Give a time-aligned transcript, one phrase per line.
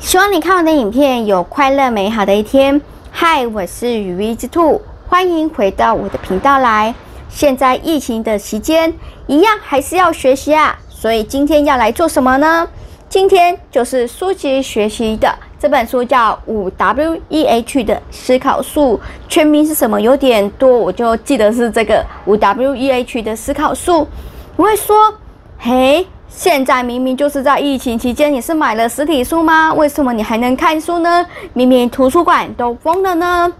[0.00, 2.80] 希望你看完的影片有快乐美好的一天。
[3.12, 6.92] 嗨，我是羽翼之兔，欢迎回到我的频道来。
[7.28, 8.92] 现在疫情的期间，
[9.28, 10.76] 一样还是要学习啊。
[10.90, 12.68] 所以今天要来做什么呢？
[13.08, 20.00] 今天就是书籍学习的这本书，叫五 W E H 的思考术，全名是什么？
[20.00, 24.08] 有点多，我就记得是这个五 W E H 的思考术。
[24.56, 25.14] 我会说，
[25.56, 26.04] 嘿？
[26.36, 29.72] 现在明明就是在疫情期间，你是买了实体书吗？
[29.72, 31.24] 为什么你还能看书呢？
[31.52, 33.52] 明明图书馆都封了呢？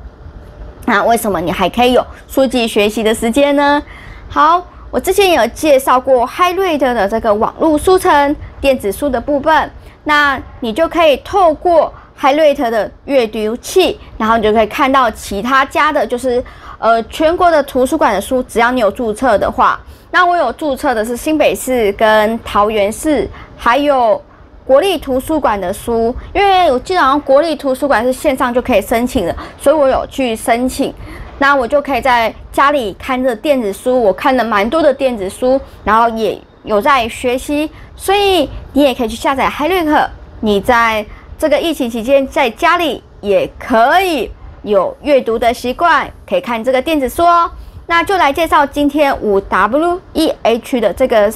[0.84, 3.80] 那为什么你还可以有书籍学习的时间呢？
[4.29, 4.60] 好，
[4.91, 9.70] 我之前有介绍过 HyRead 的这个网络书城电子书的部分，
[10.02, 16.43] 那你就可以透过 HyRead 的阅读器，然后你就可以看到其他家的，就是
[16.79, 19.79] 呃全国的图书馆的书，只要你有注册的话。
[20.14, 24.23] 那我有注册的是新北市跟桃园市，还有
[24.64, 30.95] 国立图书馆的书，因为我记得好像国立图书馆是线上就可以申请的，所以我有去申请。
[31.37, 41.04] 那我就可以在家里看着电子书，我看了蛮多的电子书，然后也有在学习，所以你也可以去下载 HyRead，你在
[41.37, 44.30] 这个疫情期间在家里也可以
[44.62, 47.51] 有阅读的习惯，可以看这个电子书哦。
[47.87, 51.30] 那就来介绍今天五 W E H 的这个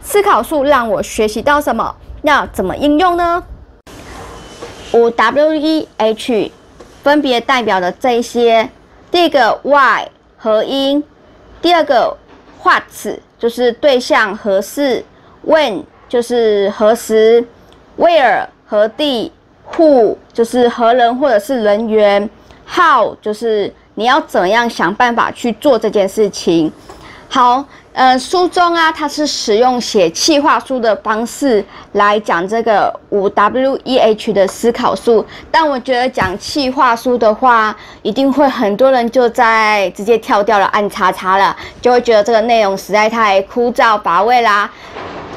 [0.00, 1.94] 思考术，让我学习到什么？
[2.22, 3.44] 要怎么应用呢？
[4.92, 6.50] 五 W E H
[7.02, 8.70] 分别代表的这一些：
[9.10, 11.04] 第一个 Why 何因，
[11.60, 12.16] 第二个
[12.62, 12.82] What
[13.38, 15.04] 就是对象何事
[15.46, 17.44] ，When 就是何时
[17.98, 19.30] ，Where 何地
[19.74, 22.30] ，Who 就是何人或者是人员
[22.66, 23.72] ，How 就是。
[24.00, 26.72] 你要怎样想办法去做这件事情？
[27.28, 27.62] 好，
[27.92, 35.22] 呃，书中啊，它是使用写企划书的方式来讲这个五 W E H 的思考术。
[35.50, 44.70] 但我觉得讲企划书的话，一定会很多人就在直接跳掉了，按叉叉了，就会觉得这个内容实在太枯燥乏味啦。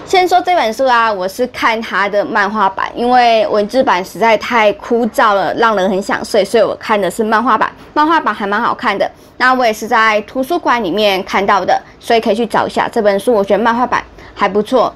[0.05, 7.71] 先说这本书啊，我是看它的漫画版，因为文字版实在太枯燥了，让人很想睡，所以我看的是漫画版。
[7.93, 9.09] 漫画版还蛮好看的。
[9.37, 13.33] 那我也是在图书馆里面看到的，所以可以去找一下这本书。
[13.33, 14.03] 我觉得漫画版
[14.35, 14.93] 还不错，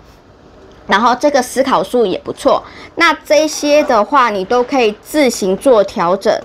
[0.85, 2.61] 然后这个思考术也不错。
[2.95, 6.39] 那这些的话，你都可以自行做调整，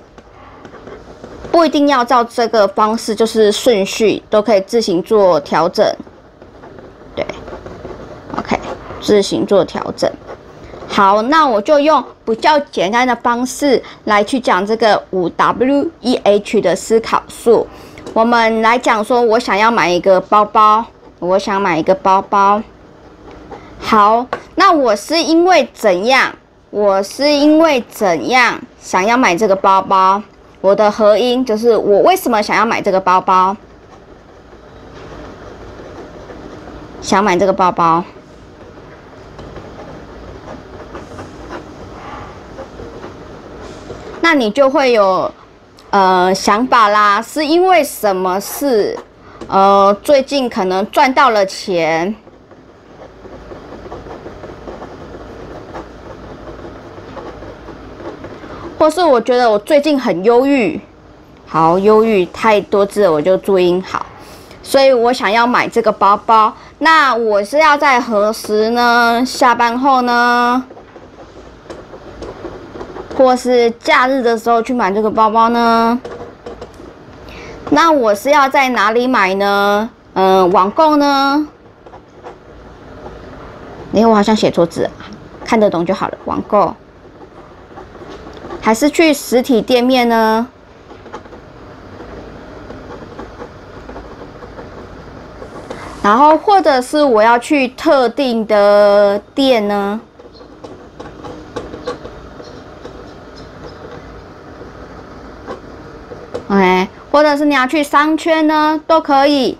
[1.50, 5.84] 不一定要照这个方式，就是顺序都可以自行做调整。
[7.14, 7.26] 对。
[9.02, 10.10] 自行做调整。
[10.88, 17.66] 好，那我就用比较简单的方式来去讲这个五 W E H 的思考术。
[18.12, 20.84] 我们来讲说，我想要买一个包包，
[21.18, 22.62] 我想买一个包包。
[23.80, 26.34] 好，那我是因为怎样？
[26.70, 30.22] 我是因为怎样想要买这个包包？
[30.60, 33.56] 我的合音就是我为什么想要买这个包包？
[37.00, 38.04] 想买这个包包。
[44.24, 45.28] 那你就会有，
[45.90, 48.96] 呃，想法啦，是因为什么事？
[49.48, 52.14] 呃，最近可能赚到了钱，
[58.78, 60.80] 或是我觉得我最近很忧郁，
[61.44, 64.06] 好，忧郁太多字，我就注音好，
[64.62, 66.54] 所以我想要买这个包包。
[66.78, 69.24] 那我是要在何时呢？
[69.26, 70.64] 下班后呢？
[73.22, 76.00] 或是假日的时候去买这个包包呢？
[77.70, 79.88] 那我是要在哪里买呢？
[80.14, 81.46] 嗯、呃，网购呢？
[83.92, 84.90] 因为我好像写错字，
[85.44, 86.18] 看得懂就好了。
[86.24, 86.74] 网购
[88.60, 90.46] 还是去实体店面呢？
[96.02, 100.00] 然后或者是我要去特定的店呢
[106.52, 109.56] ？OK，或者是你要去商圈呢，都可以。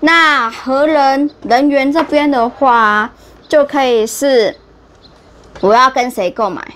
[0.00, 3.10] 那和人人员这边的话，
[3.46, 4.56] 就可以是
[5.60, 6.66] 我要跟谁购买，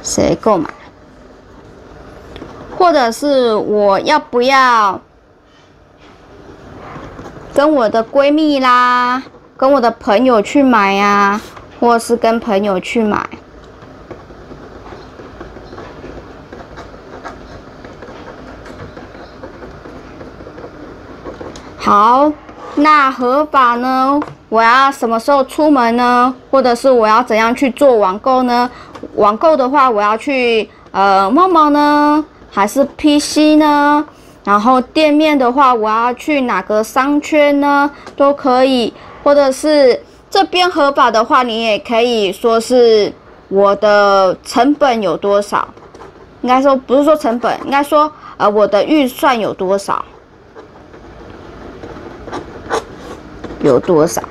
[0.00, 0.70] 谁购买，
[2.76, 5.00] 或者是我要不要
[7.52, 9.20] 跟我的闺蜜啦，
[9.56, 11.40] 跟我的朋友去买呀，
[11.80, 13.28] 或是跟朋友去买。
[21.88, 22.30] 好，
[22.74, 24.20] 那合法呢？
[24.50, 26.34] 我要什么时候出门呢？
[26.50, 28.70] 或者是我要怎样去做网购呢？
[29.14, 34.04] 网购的话，我要去呃某某呢，还是 PC 呢？
[34.44, 37.90] 然后店面的话，我要去哪个商圈呢？
[38.14, 38.92] 都可以。
[39.24, 39.98] 或者是
[40.28, 43.10] 这边合法的话，你也可以说是
[43.48, 45.66] 我的成本有多少？
[46.42, 50.04] 应该说不是说成本，应该说呃我的预算有多少？
[53.68, 54.22] 有多少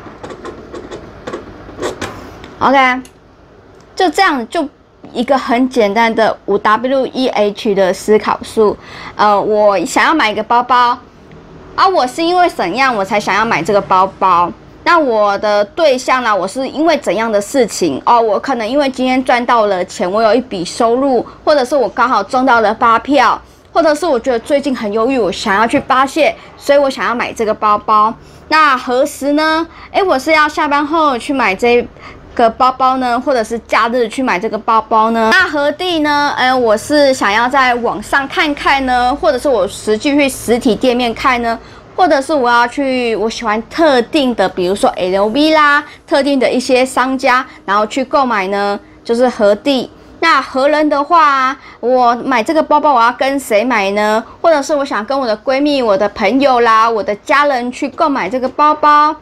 [2.59, 3.01] ？OK，
[3.95, 4.67] 就这样，就
[5.13, 8.75] 一个很简单的五 W E H 的思考术。
[9.15, 10.97] 呃，我想要买一个包包，
[11.75, 14.51] 啊，我是因为怎样我才想要买这个包包？
[14.83, 16.35] 那我的对象呢？
[16.35, 18.01] 我是因为怎样的事情？
[18.05, 23.39] 哦，我可能因为今天赚到了钱，我有一笔收入，或者是我刚好中到了发票，
[23.71, 28.13] 或者是我觉得最近很忧郁，我想要去发泄，所以我想要买这个包包。
[28.49, 29.67] 那何时呢？
[29.91, 31.87] 诶，我是要下班后去买这。
[32.37, 35.31] 个包包呢，或者是假日去买这个包包呢？
[35.33, 36.31] 那何地呢？
[36.37, 41.57] 哎，我是想要在网上看看呢，或者是我实际去实体店面看呢，
[41.95, 49.89] 或者是我要去我喜欢特定的，比如说 LV 啦，特定的一些商家，然后去购买呢，就是何地。
[50.19, 54.23] 那何人的话，我买这个包包，我要跟谁买呢？
[54.41, 59.15] 或者是我想跟我的闺蜜、我的朋友啦、我的家人去购买这个包包。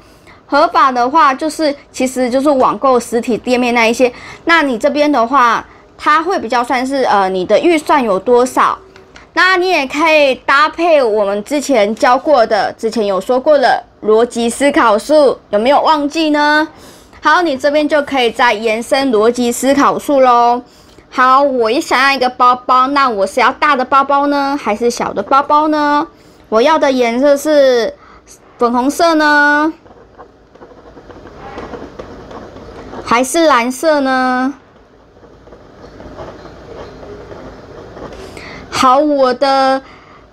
[0.47, 4.12] 合法的话，就是其实就是网购实体店面那一些。
[4.45, 5.65] 那你这边的话，
[5.97, 8.77] 它会比较算是呃你的预算有多少？
[9.33, 16.65] 那你也可以搭配我们之前教过的、之前有说过的逻辑思考术，有没有忘记呢？
[17.21, 20.62] 好，你这边就可以再延伸逻辑思考术喽。
[21.15, 26.06] 好，我也想要一个包包，那我是要大的包包呢，还是小的包包呢？
[26.50, 27.94] 我要的颜色是
[28.57, 29.71] 粉红色呢？
[33.06, 34.56] 还是蓝色呢？
[38.69, 39.81] 好，我的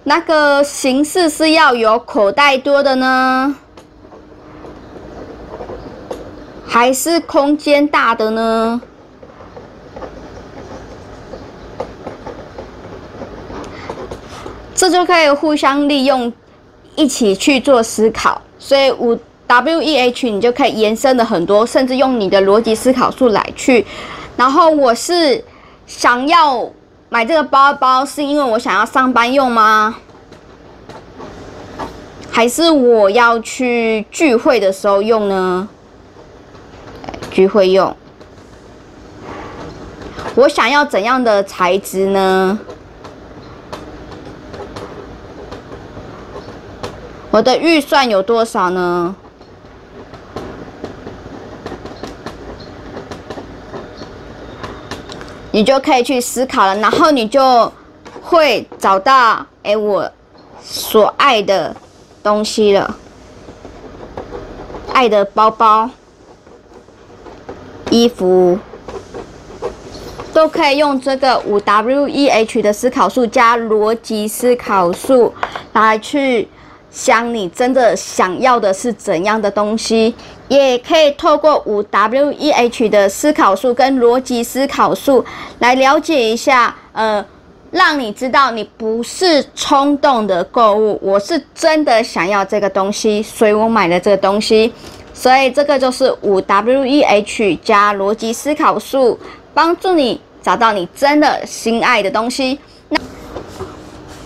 [0.02, 3.54] 那个形式是要有口袋多的呢，
[6.66, 8.82] 还是空间大的呢？
[14.82, 16.32] 这就可以互相利用，
[16.96, 18.42] 一起去做思考。
[18.58, 19.16] 所以我。
[19.44, 23.84] W E H，你就可以延伸的很多，甚至用你的逻辑思考术来去。
[24.34, 25.44] 然后我是
[25.86, 26.66] 想要
[27.10, 29.96] 买这个包包，是因为我想要上班用吗？
[32.30, 35.68] 还是我要去聚会的时候用呢？
[37.30, 37.94] 聚会用。
[40.34, 42.58] 我想要怎样的材质呢？
[47.32, 49.16] 我的预算有多少呢？
[55.50, 57.72] 你就可以去思考了，然后你就
[58.20, 60.10] 会找到，哎，我
[60.62, 61.74] 所爱的
[62.22, 62.98] 东西了，
[64.92, 65.88] 爱的包包、
[67.88, 68.58] 衣服，
[70.34, 75.32] 都可以用这个五 W E H 的思考术加逻辑思考术
[75.72, 76.46] 来去。
[76.92, 80.14] 想你真的想要的是怎样的东西，
[80.48, 85.24] 也可以透过五 W E H 的思考术跟逻辑思考术
[85.60, 87.24] 来了解一下，呃，
[87.70, 94.70] 让你知道你不是冲动的购物，我是真的想要这个东西，所以我买了这个东西，
[95.14, 99.18] 所以这个就是五 W E H 加逻辑思考术，
[99.54, 102.58] 帮助你找到你真的心爱的东西。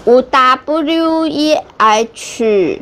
[0.07, 2.81] 五 W E H，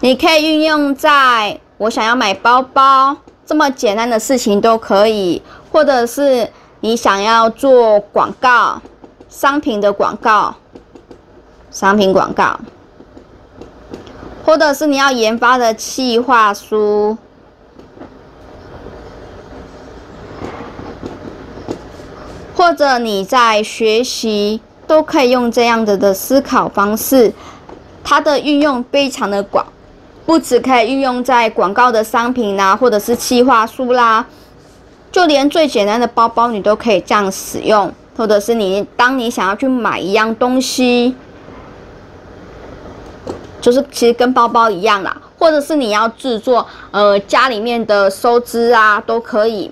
[0.00, 3.16] 你可以运用在我想要买包包
[3.46, 5.40] 这么简单的事情都可以，
[5.72, 8.82] 或者是你想要做广告，
[9.30, 10.54] 商品的广告，
[11.70, 12.60] 商品广告，
[14.44, 17.16] 或者是你要研发的企划书，
[22.54, 24.60] 或者你在学习。
[24.92, 27.32] 都可以用这样子的思考方式，
[28.04, 29.64] 它的运用非常的广，
[30.26, 34.26] 不只可以运用在广告的商品啦，或者是企划书啦，
[35.10, 41.16] 就连最简单的包包你都可以这样使用，或者是你当你想要去买一样东西，
[43.62, 49.70] 就是其实跟包包一样啦，或者是你要制作呃家里面的收支啊都可以。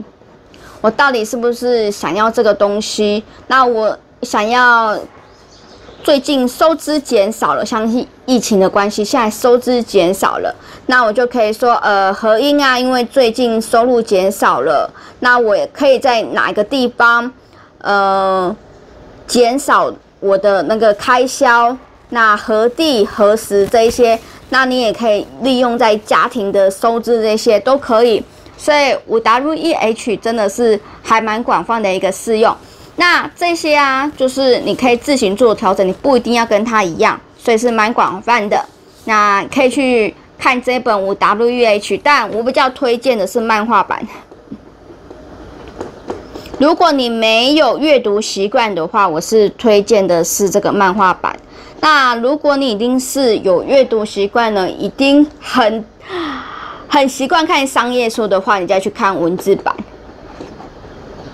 [0.80, 3.22] 我到底是不是想要这个东西？
[3.48, 3.98] 那我。
[4.22, 4.98] 想要
[6.02, 10.54] 最近收支减少了，相信疫情的关系，现在收支减少了，
[10.86, 17.32] 那我就可以说，呃，合音啊，因为最近收入减少了，那我也可以在哪一个地方，
[17.78, 18.54] 呃，
[19.26, 21.76] 减少我的那个开销，
[22.10, 24.18] 那何地何时这一些，
[24.50, 28.22] 那你也可以利用在家庭的收支这些都可以，
[28.56, 32.54] 所以五 W E H 真的是还蛮广泛的一个适用。
[33.00, 38.62] 那这些啊，就是你可以自行做调整，你不一定要跟它一样，所以是蛮广泛的。
[39.06, 44.06] 那可以去看这本五 W E H，但我比较推荐的是漫画版。
[46.58, 51.34] 如果你没有阅读习惯的话，我是推荐的是这个漫画版。
[51.80, 55.82] 那如果你已经是有阅读习惯了，已经很
[56.86, 59.74] 很习惯看商业书的话，你再去看文字版。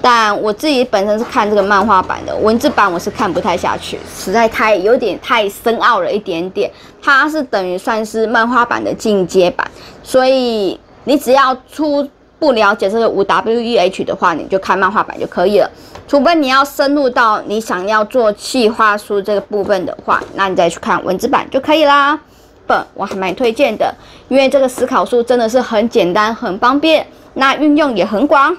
[0.09, 6.71] 但我自己本身是看这个漫画版的，文字版我是看不太下去，实在太有点太深奥了一点点。
[7.03, 9.69] 它是等于算是漫画版的进阶版，
[10.05, 12.09] 所以你只要初
[12.39, 15.69] 步了解这个五 W E H 的话，你就看漫画版就可以了。
[16.07, 22.17] 除非你要深入到你想要做企划书这个部分的话，那你再去看文字版就可以啦。
[22.65, 23.93] 本，我还蛮推荐的，
[24.29, 28.57] 因为这个思考书真的是很简单、很方便，那运用也很广。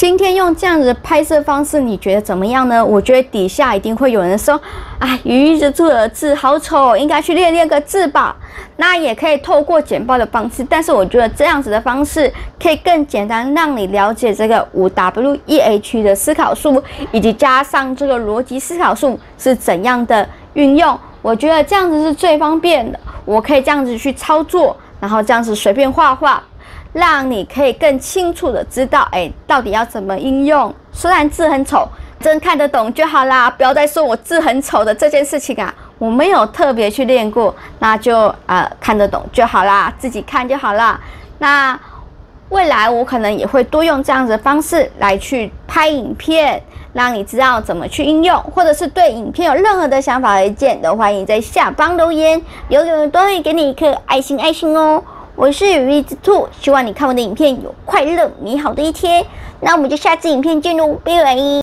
[0.00, 2.82] 今天用这样子的拍摄方式，你觉得怎么样呢？
[2.82, 4.58] 我觉得底下一定会有人说
[4.98, 8.34] ：“哎，羽翼之兔的字好丑，应该去练练个字吧。”
[8.78, 20.98] 那也可以透过简报的方式，但是我觉得这样子的方式可以更简单，让你了解这个五 W E H 的思考术，以及加上这个逻辑思考术是怎样的运用。
[21.20, 26.42] 我觉得这样子是最方便的，我可以这样子去操作，然后这样子随便画画。
[26.92, 30.74] 让你可以更清楚的知道，哎，到底要怎么应用。
[30.92, 31.86] 虽然字很丑，
[32.18, 33.48] 真看得懂就好啦。
[33.48, 40.98] 不要再说我字很丑的这件事情啊，我没有特别去练过，那就呃看得懂就好啦，自己看就好啦。
[41.38, 41.78] 那
[42.48, 46.60] 未来我可能也会多用这样子的方式来去拍影片，
[46.92, 55.00] 让你知道怎么去应用，或者是对影片有任何的想法和意见，都欢迎在下方留言，有有都会给你一颗爱心爱心哦。
[55.40, 59.24] 我是羽翼之兔，希望你看我的影片有快乐美好的一天。
[59.60, 61.34] 那我们就下次影片见喽，拜拜。